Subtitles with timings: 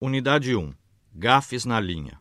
[0.00, 0.72] Unidade 1.
[1.12, 2.20] Gafes na linha.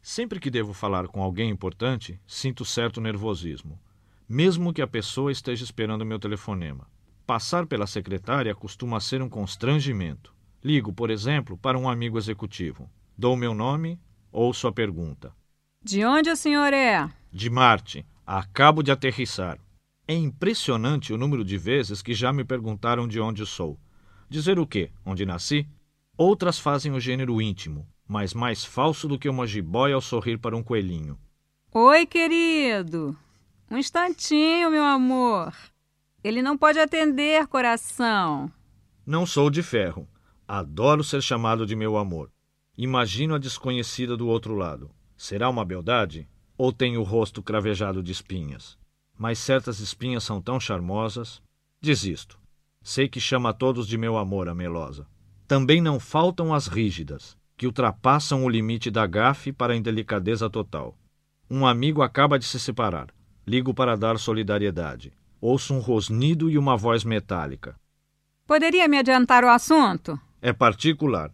[0.00, 3.78] Sempre que devo falar com alguém importante, sinto certo nervosismo,
[4.26, 6.88] mesmo que a pessoa esteja esperando meu telefonema.
[7.26, 10.34] Passar pela secretária costuma ser um constrangimento.
[10.64, 12.90] Ligo, por exemplo, para um amigo executivo.
[13.14, 14.00] Dou meu nome,
[14.32, 15.34] ouço a pergunta.
[15.84, 17.10] De onde o senhor é?
[17.30, 18.06] De Marte.
[18.26, 19.58] Acabo de aterrissar.
[20.08, 23.78] É impressionante o número de vezes que já me perguntaram de onde sou.
[24.30, 24.90] Dizer o quê?
[25.04, 25.68] Onde nasci?
[26.22, 30.54] Outras fazem o gênero íntimo, mas mais falso do que uma jiboia ao sorrir para
[30.54, 31.18] um coelhinho.
[31.72, 33.16] Oi, querido.
[33.70, 35.54] Um instantinho, meu amor.
[36.22, 38.52] Ele não pode atender, coração.
[39.06, 40.06] Não sou de ferro.
[40.46, 42.30] Adoro ser chamado de meu amor.
[42.76, 44.90] Imagino a desconhecida do outro lado.
[45.16, 46.28] Será uma beldade?
[46.58, 48.76] Ou tem o rosto cravejado de espinhas?
[49.16, 51.40] Mas certas espinhas são tão charmosas.
[51.80, 52.38] Desisto.
[52.82, 55.06] Sei que chama todos de meu amor, a melosa.
[55.50, 60.96] Também não faltam as rígidas, que ultrapassam o limite da gafe para a indelicadeza total.
[61.50, 63.08] Um amigo acaba de se separar.
[63.44, 65.12] Ligo para dar solidariedade.
[65.40, 67.74] Ouço um rosnido e uma voz metálica.
[68.46, 70.16] Poderia me adiantar o assunto?
[70.40, 71.32] É particular.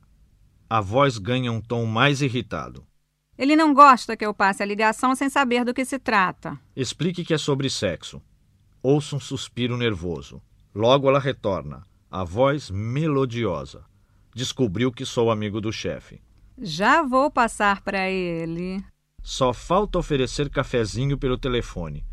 [0.66, 2.86] A voz ganha um tom mais irritado.
[3.36, 6.58] Ele não gosta que eu passe a ligação sem saber do que se trata.
[6.74, 8.22] Explique que é sobre sexo.
[8.82, 10.40] Ouço um suspiro nervoso.
[10.74, 13.84] Logo ela retorna, a voz melodiosa
[14.36, 16.20] descobriu que sou amigo do chefe.
[16.60, 18.84] Já vou passar para ele.
[19.22, 22.04] Só falta oferecer cafezinho pelo telefone.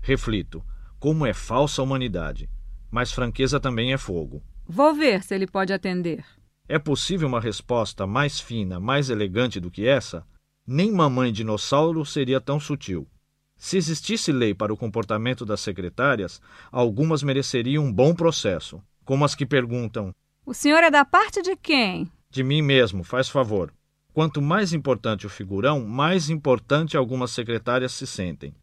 [0.00, 0.64] Reflito,
[1.00, 2.48] como é falsa a humanidade.
[2.88, 4.40] Mas franqueza também é fogo.
[4.64, 6.24] Vou ver se ele pode atender.
[6.68, 10.24] É possível uma resposta mais fina, mais elegante do que essa?
[10.64, 13.08] Nem mamãe dinossauro seria tão sutil.
[13.56, 19.34] Se existisse lei para o comportamento das secretárias, algumas mereceriam um bom processo, como as
[19.34, 22.10] que perguntam: o senhor é da parte de quem?
[22.28, 23.72] De mim mesmo, faz favor.
[24.12, 28.54] Quanto mais importante o figurão, mais importante algumas secretárias se sentem.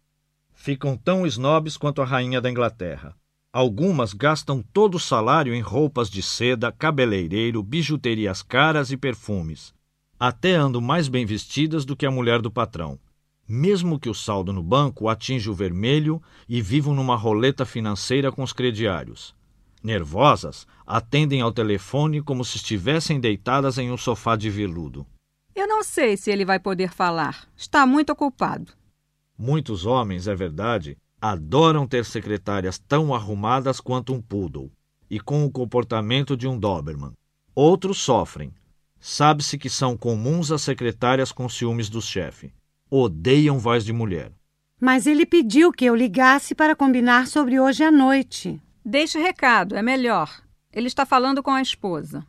[0.54, 3.16] Ficam tão snobs quanto a rainha da Inglaterra.
[3.52, 9.74] Algumas gastam todo o salário em roupas de seda, cabeleireiro, bijuterias caras e perfumes.
[10.20, 13.00] Até andam mais bem vestidas do que a mulher do patrão.
[13.48, 18.44] Mesmo que o saldo no banco atinja o vermelho e vivam numa roleta financeira com
[18.44, 19.34] os crediários.
[19.82, 25.06] Nervosas, atendem ao telefone como se estivessem deitadas em um sofá de veludo.
[25.56, 27.48] Eu não sei se ele vai poder falar.
[27.56, 28.74] Está muito ocupado.
[29.38, 34.72] Muitos homens, é verdade, adoram ter secretárias tão arrumadas quanto um poodle
[35.10, 37.14] e com o comportamento de um Doberman.
[37.56, 38.54] Outros sofrem.
[39.00, 42.54] Sabe-se que são comuns as secretárias com ciúmes do chefe.
[42.90, 44.32] Odeiam voz de mulher.
[44.80, 48.62] Mas ele pediu que eu ligasse para combinar sobre hoje à noite.
[48.90, 50.42] Deixe recado, é melhor.
[50.74, 52.26] Ele está falando com a esposa.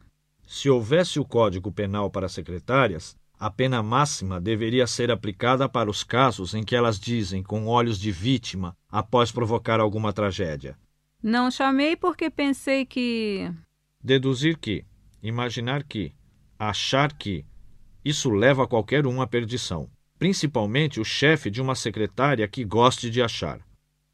[0.46, 6.04] Se houvesse o Código Penal para secretárias, a pena máxima deveria ser aplicada para os
[6.04, 10.76] casos em que elas dizem com olhos de vítima após provocar alguma tragédia.
[11.22, 13.50] Não chamei porque pensei que.
[13.98, 14.84] Deduzir que,
[15.22, 16.12] imaginar que,
[16.58, 17.42] achar que.
[18.04, 19.88] Isso leva qualquer um à perdição,
[20.18, 23.60] principalmente o chefe de uma secretária que goste de achar.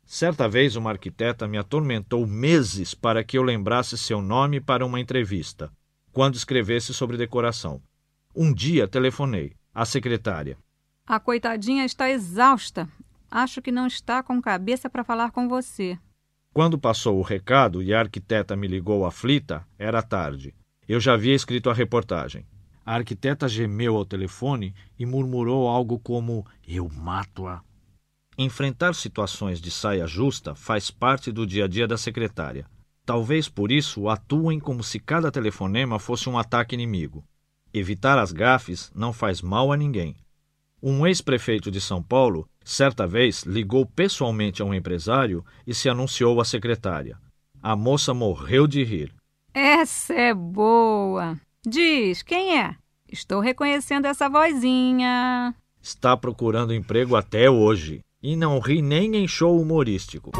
[0.06, 5.00] Certa vez, uma arquiteta me atormentou meses para que eu lembrasse seu nome para uma
[5.00, 5.71] entrevista,
[6.12, 7.83] quando escrevesse sobre decoração.
[8.34, 9.55] Um dia telefonei.
[9.75, 10.56] à secretária.
[11.06, 12.89] A coitadinha está exausta.
[13.31, 15.99] Acho que não está com cabeça para falar com você.
[16.55, 20.55] Quando passou o recado e a arquiteta me ligou aflita, era tarde.
[20.88, 22.47] Eu já havia escrito a reportagem.
[22.87, 27.61] A arquiteta gemeu ao telefone e murmurou algo como: Eu mato-a.
[28.38, 32.66] Enfrentar situações de saia justa faz parte do dia a dia da secretária.
[33.02, 37.25] Talvez por isso atuem como se cada telefonema fosse um ataque inimigo.
[37.72, 40.14] Evitar as gafes não faz mal a ninguém.
[40.82, 46.38] Um ex-prefeito de São Paulo, certa vez, ligou pessoalmente a um empresário e se anunciou
[46.38, 47.19] à secretária.
[47.62, 49.14] A moça morreu de rir.
[49.54, 51.41] Essa é boa.
[51.66, 52.76] Diz, quem é?
[53.10, 55.55] Estou reconhecendo essa vozinha.
[55.81, 60.32] Está procurando emprego até hoje e não ri nem em show humorístico.